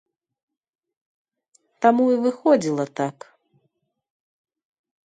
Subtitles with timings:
[1.87, 3.17] Таму і выходзіла так.